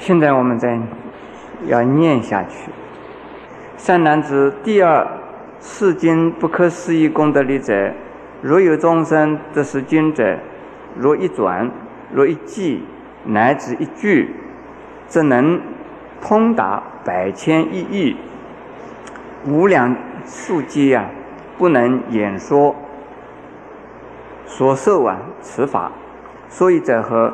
[0.00, 0.78] 现在我们再
[1.66, 2.70] 要念下去。
[3.76, 5.06] 善男子，第二
[5.60, 7.92] 世经不可思议功德力者，
[8.40, 10.38] 若有众生得是经者，
[10.96, 11.70] 若一转，
[12.14, 12.82] 若一记，
[13.24, 14.34] 乃至一句，
[15.06, 15.60] 则能
[16.22, 18.16] 通达百千亿亿
[19.46, 19.94] 无量
[20.24, 21.04] 数劫啊，
[21.58, 22.74] 不能演说。
[24.46, 25.92] 所受啊，此法，
[26.48, 27.30] 所以者何？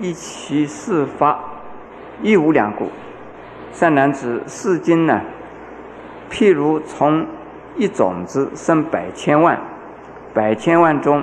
[0.00, 1.38] 一其事法，
[2.24, 2.88] 亦无两故。
[3.70, 5.20] 善男子，世经呢？
[6.30, 7.26] 譬如从
[7.76, 9.60] 一种子生百千万，
[10.32, 11.22] 百千万中，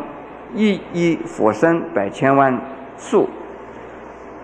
[0.54, 2.62] 一一佛生百千万
[2.98, 3.28] 数，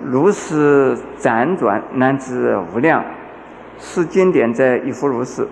[0.03, 3.05] 如是辗转，乃至无量。
[3.77, 5.47] 是经典者亦复如是。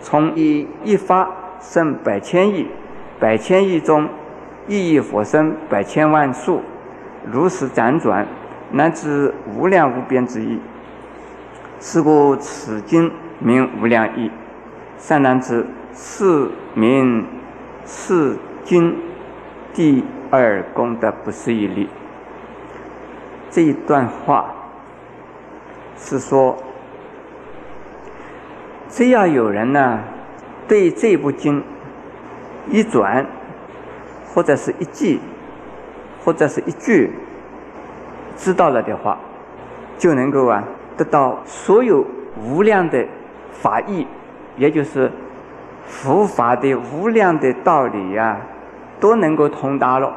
[0.00, 1.28] 从一一发
[1.60, 2.66] 生百千亿，
[3.18, 4.08] 百千亿中。
[4.68, 6.62] 一亿佛身百千万数，
[7.32, 8.24] 如是辗转，
[8.72, 10.58] 乃至无量无边之意。
[11.80, 14.30] 是故此经名无量义。
[14.98, 17.26] 善男子，是名
[17.86, 18.96] 是经
[19.72, 21.88] 第二功德不是一力。
[23.50, 24.54] 这一段话
[25.96, 26.56] 是说，
[28.88, 30.00] 只要有人呢
[30.68, 31.62] 对这部经
[32.70, 33.26] 一转。
[34.32, 35.18] 或者是一记，
[36.24, 37.10] 或者是一句，
[38.40, 39.18] 知道了的话，
[39.98, 40.64] 就能够啊
[40.96, 42.02] 得到所有
[42.42, 43.06] 无量的
[43.52, 44.06] 法义，
[44.56, 45.12] 也就是
[45.86, 48.38] 佛法的无量的道理呀，
[48.98, 50.10] 都能够通达了。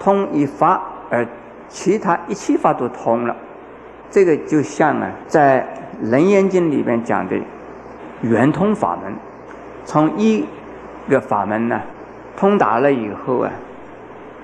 [0.00, 1.26] 通一法而
[1.68, 3.36] 其他一切法都通了，
[4.10, 5.60] 这个就像啊在
[6.10, 7.36] 《楞严经》里面讲的
[8.22, 9.12] 圆通法门，
[9.84, 10.46] 从一
[11.10, 11.78] 个法门呢。
[12.36, 13.50] 通达了以后啊，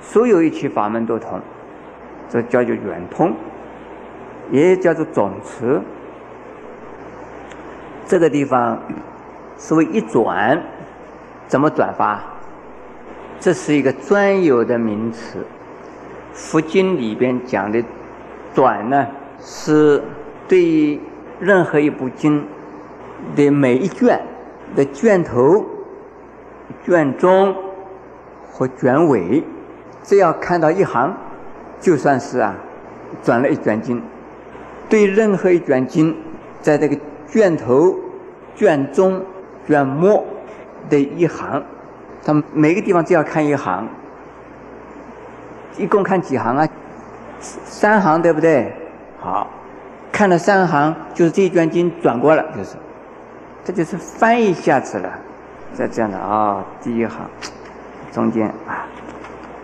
[0.03, 1.41] 所有一切法门都通，
[2.28, 3.33] 这叫做圆通，
[4.50, 5.80] 也叫做总持。
[8.06, 8.78] 这个地方
[9.58, 10.61] 是为一转，
[11.47, 12.22] 怎么转发？
[13.41, 15.38] 这是一个专有的名词。
[16.32, 17.82] 佛经里边讲的
[18.54, 19.06] 转呢，
[19.41, 20.03] 是
[20.49, 21.00] 对
[21.38, 22.47] 任何一部经
[23.37, 24.20] 的每一卷
[24.75, 25.65] 的卷头、
[26.84, 27.54] 卷中。
[28.56, 29.43] 和卷尾，
[30.04, 31.12] 只要看到一行，
[31.84, 32.56] 就算是啊
[33.22, 34.03] 转了一卷经。
[34.89, 36.17] 对任何一卷经，
[36.62, 36.97] 在这个
[37.28, 37.95] 卷头、
[38.56, 39.22] 卷中、
[39.67, 40.25] 卷末
[40.89, 41.62] 的一行，
[42.25, 43.87] 他们每个地方只要看一行，
[45.77, 46.67] 一共看几行啊？
[47.41, 48.73] 三行对不对？
[49.21, 49.47] 好，
[50.11, 52.77] 看了三行，就是这一卷经转过了，就是，
[53.62, 55.12] 这就是翻一下子了。
[55.75, 57.28] 在这样的啊，第一行。
[58.12, 58.87] 中间啊，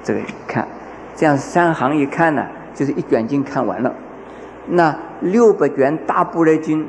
[0.03, 0.67] 这个看，
[1.21, 3.95] 这样三行一看呢，就是一卷经看完了。
[4.69, 6.89] 那六百卷大般若经，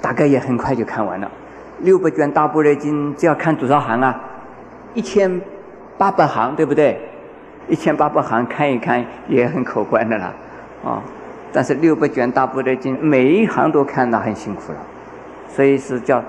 [0.00, 1.28] 大概也很快就看完了。
[1.80, 4.20] 六百卷大般若经这要看多少行啊？
[4.94, 5.40] 一千
[5.98, 6.96] 八百行，对不对？
[7.66, 10.32] 一千八百行看一看也很可观的了，
[10.84, 11.02] 啊。
[11.52, 14.78] 但是六百卷大般若经每一行都看，那很辛苦了。
[15.48, 16.22] 所以是叫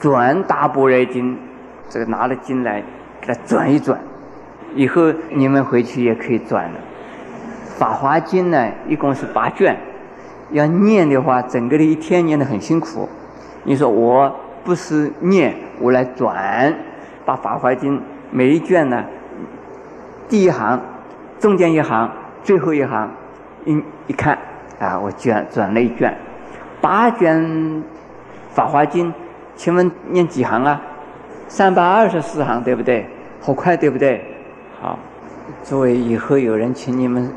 [0.00, 1.36] 转大般若经，
[1.90, 2.82] 这个拿了经来。
[3.20, 4.00] 给它转一转，
[4.76, 6.78] 以后你们回去也可以转了。
[7.78, 9.76] 《法华经》呢，一共是八卷，
[10.52, 13.08] 要念的话，整个的一天念得很辛苦。
[13.64, 14.32] 你说我
[14.62, 16.72] 不是念，我来转，
[17.24, 17.98] 把《法华经》
[18.30, 19.02] 每一卷呢，
[20.28, 20.80] 第一行、
[21.40, 22.10] 中间一行、
[22.42, 23.10] 最后一行，
[23.64, 24.38] 一一看
[24.78, 26.16] 啊，我卷转了一卷，
[26.80, 27.42] 八卷
[28.52, 29.10] 《法华经》，
[29.54, 30.80] 请问念几行啊？
[31.48, 33.06] 三百二十四行，对不对？
[33.40, 34.24] 好快，对不对？
[34.80, 34.98] 好，
[35.64, 37.30] 作为以后有人请你们，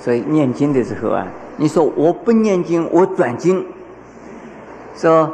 [0.00, 1.26] 所以念经的时候啊，
[1.58, 3.64] 你说我不念经，我转经，
[4.96, 5.30] 说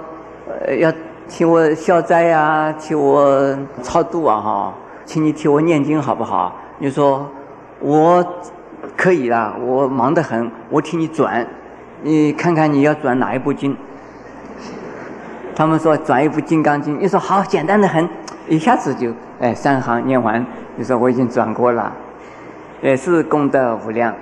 [0.66, 0.93] 呃要
[1.28, 6.56] 替我消灾呀，替我超度啊，哈，请你替我念经好不好？
[6.78, 7.25] 你说
[7.81, 8.25] 我
[8.97, 11.47] 可以啦，我忙得很，我替你转，
[12.02, 13.76] 你看看你要转哪一部经？
[15.55, 18.08] 他们说转一部《金刚经》，你说好，简单的很，
[18.49, 19.12] 一下子就。
[19.40, 20.44] 哎，三行念完，
[20.78, 21.92] 就说我已经转过了，
[22.80, 24.12] 也是功德无量，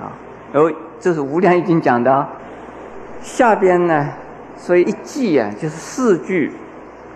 [0.00, 0.14] 啊，
[0.52, 2.28] 哦，这是无量已经讲的，
[3.20, 4.08] 下边呢，
[4.56, 6.52] 所以一记啊，就是四句，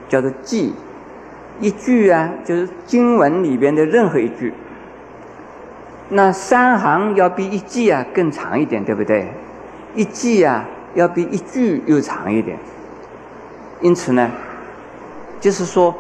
[0.08, 0.75] 叫做记，
[1.60, 4.52] 一句啊，就是经文里边的任何一句，
[6.08, 9.28] 那三行要比一记啊更长一点，对不对？
[9.94, 10.64] 一记啊
[10.94, 12.58] 要比一句又长一点，
[13.81, 14.28] 因此呢，
[15.38, 15.94] 就是说。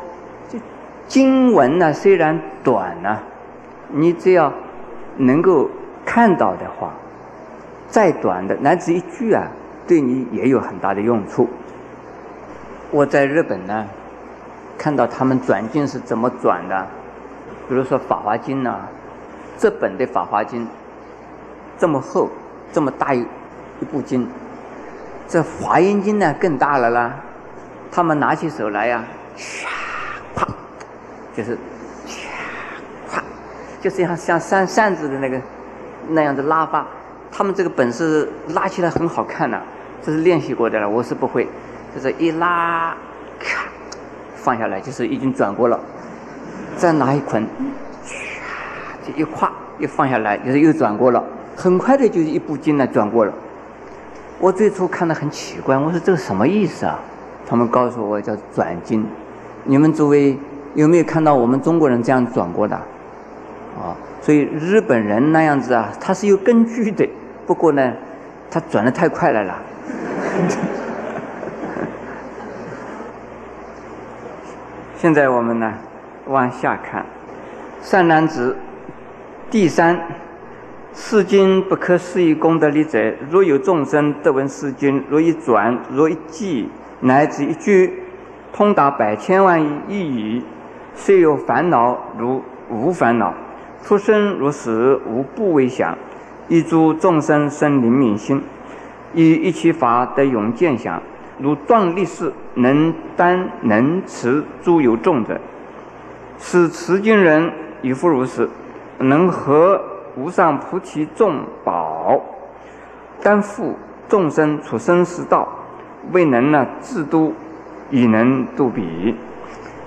[1.10, 3.18] 经文呢虽然短呢，
[3.88, 4.52] 你只要
[5.16, 5.68] 能够
[6.06, 6.92] 看到的话，
[7.88, 9.48] 再短的乃至一句啊，
[9.88, 11.48] 对你也有很大的用处。
[12.92, 13.84] 我在日本呢，
[14.78, 16.86] 看到他们转经是怎么转的，
[17.68, 18.78] 比如说《法华经》呢，
[19.58, 20.64] 这本的《法华经》
[21.76, 22.30] 这么厚，
[22.72, 23.26] 这么大一
[23.80, 24.28] 一部经，
[25.26, 27.16] 这《华严经》呢更大了啦。
[27.90, 29.04] 他们拿起手来呀，
[29.36, 29.66] 唰，
[31.40, 31.58] 就是，
[32.06, 32.26] 唰，
[33.10, 33.22] 啪，
[33.80, 35.40] 就是像像扇扇子的那个
[36.10, 36.86] 那样子拉法。
[37.32, 39.62] 他们这个本事拉起来很好看呐，
[40.02, 40.88] 这是练习过的了。
[40.88, 41.48] 我是不会，
[41.94, 42.94] 就是一拉，
[43.38, 43.64] 咔，
[44.34, 45.80] 放下来就是已经转过了。
[46.76, 47.42] 再拿一捆，
[48.04, 48.16] 唰，
[49.06, 51.24] 这一跨一放下来就是又转过了，
[51.56, 53.32] 很快的就一部经呢转过了。
[54.38, 56.98] 我最初看的很奇怪，我说这个什么意思啊？
[57.46, 59.06] 他们告诉我叫转经。
[59.64, 60.38] 你们作为
[60.74, 62.76] 有没有看到我们中国人这样转过的？
[62.76, 67.08] 啊，所以日本人那样子啊，他是有根据的。
[67.46, 67.94] 不过呢，
[68.50, 69.58] 他转的太快了啦。
[74.98, 75.72] 现在我们呢，
[76.26, 77.06] 往下看，
[77.80, 78.54] 善男子，
[79.50, 79.98] 第三，
[80.92, 86.68] 世经不可思议功德力者，若有众生得闻世经，若一转，若一记，
[87.00, 88.02] 乃至一句，
[88.52, 90.42] 通达百千万亿亿语，
[90.94, 93.32] 虽有烦恼，如无烦恼；
[93.82, 95.96] 出生如死，无不为想。
[96.48, 98.42] 一诸众生生灵敏心，
[99.14, 101.00] 以一切法得永见想，
[101.38, 105.40] 如壮力士能担能持诸有众者，
[106.38, 107.52] 使持经人
[107.82, 108.48] 亦复如是，
[108.98, 109.80] 能合
[110.16, 112.20] 无上菩提众宝，
[113.22, 113.76] 担负
[114.08, 115.48] 众生出生死道，
[116.10, 117.32] 未能呢自度，
[117.90, 119.14] 已能度彼。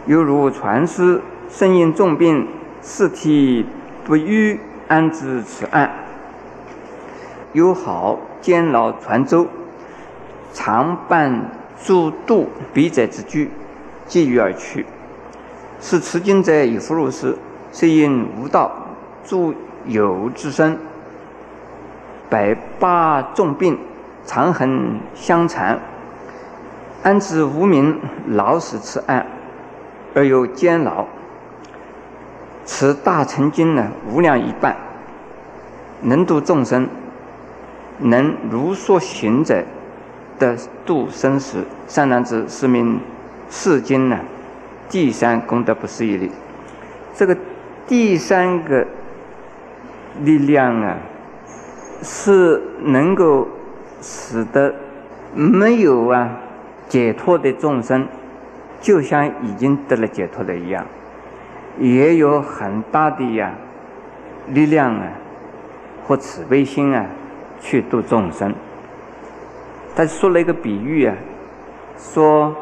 [0.05, 2.47] 犹如传师身因重病，
[2.81, 3.65] 尸体
[4.03, 4.59] 不愈，
[4.89, 5.89] 安置此案。
[7.53, 9.47] 友好监牢传舟，
[10.53, 11.50] 常伴
[11.81, 13.50] 诸渡彼者之居，
[14.05, 14.85] 寄于而去。
[15.79, 17.38] 是持经者以弗如是，
[17.71, 18.71] 虽因无道，
[19.23, 19.53] 诸
[19.85, 20.77] 有之身，
[22.29, 23.79] 百八重病，
[24.25, 25.79] 常恒相缠，
[27.03, 27.97] 安知无名
[28.27, 29.25] 老死此案，
[30.13, 31.06] 而有监牢。
[32.65, 34.75] 此大成经呢，无量一半，
[36.01, 36.88] 能度众生。
[38.00, 39.63] 能如所行者
[40.39, 43.00] 的度生死，善男子是名
[43.50, 44.19] 世经呢。
[44.89, 46.31] 第三功德不思议力，
[47.15, 47.38] 这个
[47.88, 48.86] 第三个
[50.21, 50.98] 力量啊，
[52.01, 53.48] 是能够
[54.01, 54.74] 使得
[55.33, 56.30] 没有啊
[56.89, 58.07] 解脱的众生，
[58.83, 60.85] 就像已经得了解脱的一样，
[61.80, 63.51] 也有很大的呀
[64.50, 65.07] 力量啊
[66.06, 67.03] 和慈悲心啊。
[67.65, 68.53] 去度众生，
[69.95, 71.15] 他说了一个比喻啊，
[71.97, 72.53] 说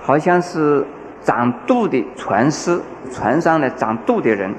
[0.00, 0.82] 好像是
[1.20, 2.80] 掌渡的船师，
[3.12, 4.54] 船上的掌渡的人，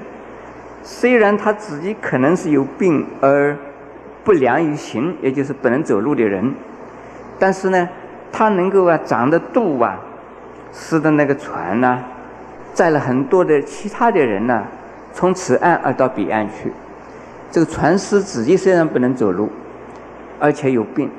[0.84, 3.56] 虽然他自己可能是有病而
[4.22, 6.54] 不良于行，也就是不能走路的人，
[7.36, 7.88] 但是呢，
[8.30, 9.98] 他能够啊掌的渡啊，
[10.72, 11.98] 失的那个船呢，
[12.72, 14.64] 载了很多的其他的人呢，
[15.12, 16.72] 从此岸而到彼岸去。
[17.50, 19.48] 这个船师自己虽然不能走路，
[20.38, 21.10] 而且有病，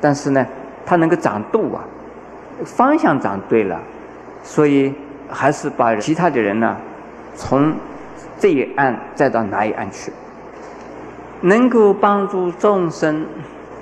[0.00, 0.46] 但是呢，
[0.84, 1.80] 他能够掌舵啊，
[2.64, 3.80] 方向掌对了，
[4.42, 4.94] 所以
[5.28, 6.76] 还是把其他的人呢，
[7.34, 7.72] 从
[8.38, 10.12] 这一岸再到那一岸去，
[11.40, 13.24] 能够帮助众生，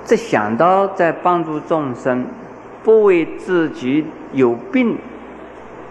[0.05, 2.25] 只想到在帮助众生，
[2.89, 4.03] 不为自己
[4.33, 4.97] 有病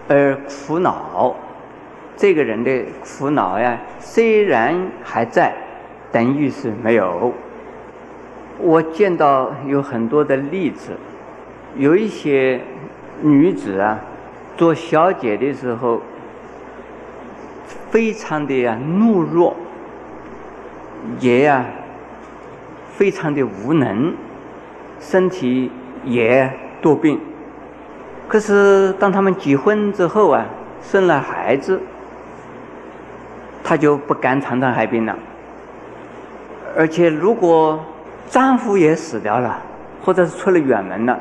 [0.09, 1.33] 而苦恼，
[2.17, 5.53] 这个人的苦恼呀，虽然还在。
[6.11, 7.31] 等于是没有。
[8.57, 10.91] 我见到有很多的例子，
[11.77, 12.59] 有一些
[13.21, 13.97] 女子啊，
[14.57, 16.01] 做小姐的时候，
[17.89, 19.55] 非常的懦弱，
[21.21, 21.65] 也呀
[22.97, 24.13] 非常的无能，
[24.99, 25.71] 身体
[26.03, 26.51] 也
[26.81, 27.19] 多病。
[28.27, 30.45] 可是当他们结婚之后啊，
[30.81, 31.81] 生了孩子，
[33.63, 35.15] 她就不敢常常害病了。
[36.77, 37.83] 而且，如果
[38.29, 39.59] 丈夫也死掉了，
[40.05, 41.19] 或者是出了远门了，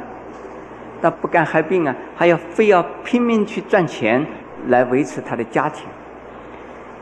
[1.00, 4.24] 那不敢害病啊，还要非要拼命去赚钱
[4.66, 5.86] 来维持她的家庭。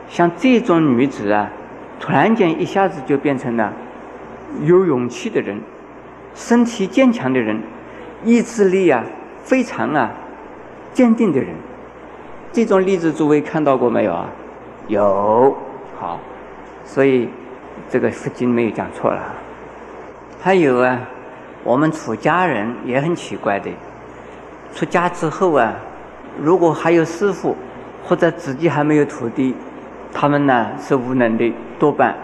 [0.09, 1.51] 像这种女子啊，
[1.99, 3.73] 突然间一下子就变成了
[4.63, 5.61] 有勇气的人，
[6.37, 7.61] 身体坚强的人，
[8.25, 9.05] 意志力啊
[9.45, 10.11] 非常啊
[10.93, 11.49] 坚定的人。
[12.53, 14.27] 这种例子诸位看到过没有啊？
[14.89, 15.57] 有，
[15.99, 16.19] 好，
[16.85, 17.29] 所以。
[17.91, 19.23] 这个佛经没有讲错了。
[20.41, 20.99] 还有啊，
[21.63, 23.71] 我们出家人也很奇怪的，
[24.75, 25.75] 出家之后啊，
[26.43, 27.55] 如果还有师傅
[28.03, 29.55] 或者自己还没有徒弟，
[30.13, 32.17] 他们呢是无能的，多半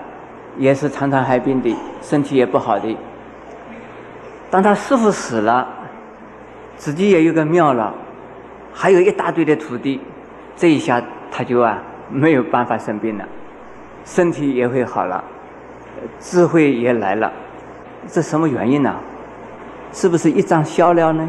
[0.57, 2.97] 也是常常害病的，身体也不好的。
[4.51, 5.69] 当他师傅死了，
[6.83, 7.95] 自己也有个庙了，
[8.75, 10.01] 还有一大堆的徒弟，
[10.57, 13.25] 这一下他就啊没有办法生病了，
[14.05, 15.23] 身体也会好了，
[16.19, 17.33] 智慧也来了，
[18.09, 18.93] 这什么原因呢？
[19.93, 21.29] 是不是一张消了呢？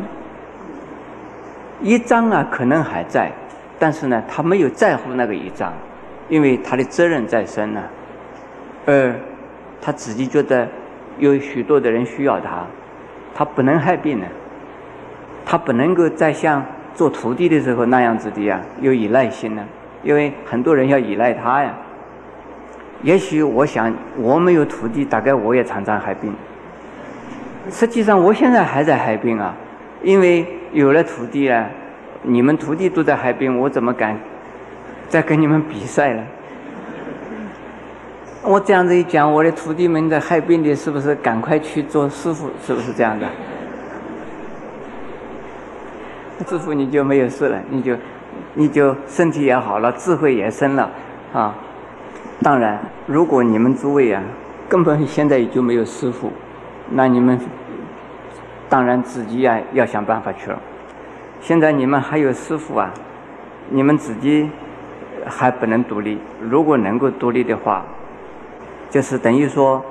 [1.83, 3.31] 一张啊可能还在，
[3.77, 5.71] 但是呢他没有在乎那个一张。
[6.29, 7.83] 因为他的责任在身呢，
[8.87, 9.13] 而
[9.79, 10.67] 他自己觉得
[11.19, 12.65] 有许多的人需要他，
[13.35, 14.25] 他不能害病呢，
[15.45, 16.63] 他不能够再像
[16.95, 19.63] 做徒弟的时候那样子的呀，有依赖心呢，
[20.03, 21.73] 因为很多人要依赖他呀。
[23.01, 26.33] 也许我想我没有徒弟，大概我也常常害病。
[27.69, 29.53] 实际上我现在还在害病啊，
[30.01, 31.67] 因为有了徒弟啊，
[32.21, 34.17] 你们徒弟都在害病，我怎么敢？
[35.09, 36.23] 再跟你们比赛了，
[38.41, 42.49] 我这样子一讲，我的徒弟们在害病的，是不是赶快去做师傅？
[42.65, 43.27] 是不是这样的？
[46.43, 47.95] 师傅你就没有事了，你就
[48.53, 50.89] 你就身体也好了，智慧也深了
[51.33, 51.55] 啊。
[52.41, 54.21] 当然，如果你们诸位啊，
[54.67, 56.31] 根本现在也就没有师傅，
[56.89, 57.39] 那你们
[58.69, 60.59] 当然自己呀要想办法去了。
[61.41, 62.91] 现在你们还有师傅啊，
[63.69, 64.49] 你们自己。
[65.25, 66.17] 还不能独立。
[66.41, 67.85] 如果能够独立的话，
[68.89, 69.81] 就是等于说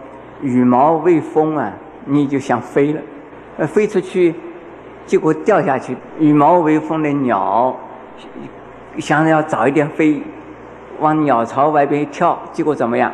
[0.42, 1.72] 羽毛未丰啊，
[2.04, 3.00] 你就想飞了，
[3.56, 4.34] 呃，飞出去，
[5.06, 5.96] 结果掉下去。
[6.18, 7.76] 羽毛未丰的鸟，
[8.98, 10.22] 想要早一点飞，
[11.00, 13.12] 往鸟巢外边一跳，结果怎么样？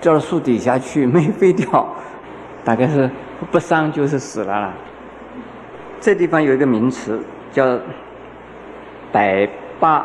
[0.00, 1.86] 掉到树底下去，没飞掉，
[2.64, 3.10] 大概是
[3.50, 4.72] 不伤就是死了啦。
[6.00, 7.20] 这地方有一个名词
[7.52, 7.78] 叫
[9.10, 9.48] 百
[9.80, 10.04] 八。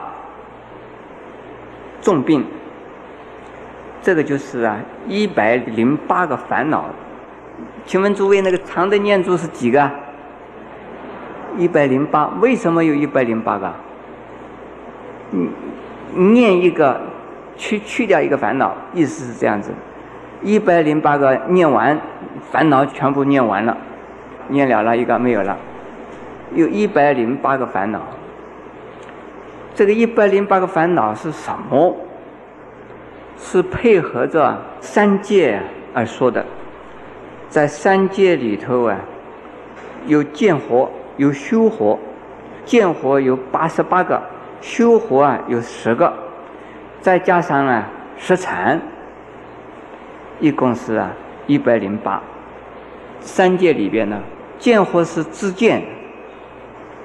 [2.01, 2.43] 重病，
[4.01, 6.85] 这个就是啊，一百零八个烦恼。
[7.85, 9.89] 请问诸位，那个长的念珠是几个？
[11.57, 13.73] 一百零八，为什么有一百零八个？
[15.31, 15.49] 嗯，
[16.33, 16.99] 念一个，
[17.57, 19.71] 去去掉一个烦恼，意思是这样子。
[20.41, 21.99] 一百零八个念完，
[22.51, 23.77] 烦恼全部念完了，
[24.47, 25.57] 念了了一个没有了，
[26.53, 28.01] 有一百零八个烦恼。
[29.75, 31.95] 这个一百零八个烦恼是什么？
[33.37, 35.59] 是配合着三界
[35.93, 36.45] 而说的。
[37.51, 38.97] 在三界里头啊，
[40.07, 41.99] 有见活，有修活。
[42.63, 44.21] 见活有八十八个，
[44.61, 46.13] 修活啊有十个，
[47.01, 48.79] 再加上啊十禅，
[50.39, 51.11] 一共是啊
[51.45, 52.21] 一百零八。
[53.19, 54.17] 三界里边呢，
[54.57, 55.83] 见活是自见，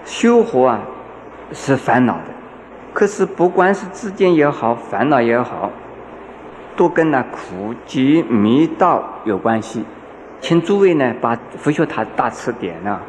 [0.05, 0.81] 修活啊
[1.53, 2.31] 是烦恼的。
[2.93, 5.73] 可是，不管是自见也好，烦恼也好，
[6.77, 9.85] 都跟那苦集迷道有关系。
[10.41, 13.01] 请诸位呢，把佛学塔大词典呢，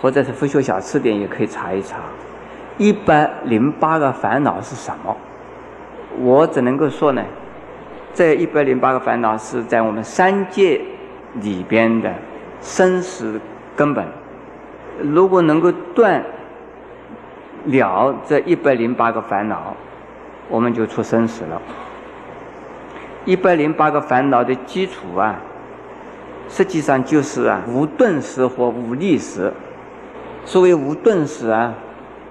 [0.00, 1.96] 或者是佛学小词典也可以查一查。
[2.76, 5.16] 一百零八个烦恼是什么？
[6.20, 7.22] 我只能够说呢，
[8.14, 10.80] 这一百零八个烦恼是在我们三界
[11.34, 12.12] 里边的
[12.60, 13.40] 生死
[13.74, 14.06] 根本。
[15.02, 16.22] 如果能够断。
[17.64, 19.74] 了这一百零八个烦恼，
[20.48, 21.60] 我们就出生死了。
[23.26, 25.38] 一百零八个烦恼的基础啊，
[26.48, 29.52] 实际上就是啊无顿时或无立时。
[30.44, 31.74] 所谓无顿时啊，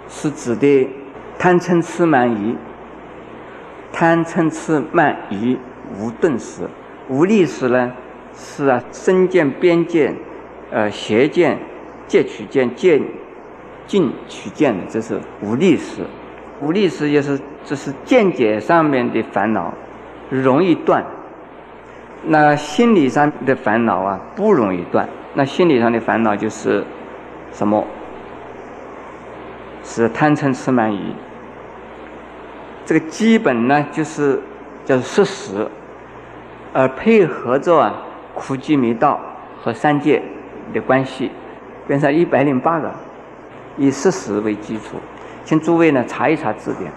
[0.09, 0.89] 是指的
[1.37, 2.55] 贪嗔痴慢疑。
[3.93, 5.57] 贪嗔痴慢疑
[5.99, 6.63] 无顿时，
[7.07, 7.91] 无立时呢
[8.35, 10.15] 是啊身见边见，
[10.71, 11.57] 呃邪见、
[12.07, 13.01] 戒取见、见。
[13.87, 16.01] 进取见的，这是无力时，
[16.59, 19.73] 无力时也是这是见解上面的烦恼，
[20.29, 21.05] 容易断。
[22.27, 25.07] 那心理上的烦恼啊，不容易断。
[25.33, 26.83] 那心理上的烦恼就是
[27.51, 27.85] 什么？
[29.83, 31.15] 是贪嗔痴慢疑。
[32.85, 34.41] 这个基本呢，就是
[34.83, 35.67] 叫事实，
[36.73, 37.93] 而配合着啊
[38.33, 39.19] 苦集迷道
[39.61, 40.21] 和三界
[40.73, 41.31] 的关系，
[41.87, 42.91] 变成一百零八个。
[43.77, 44.97] 以事实为基础，
[45.45, 46.91] 请诸位呢查一查字典。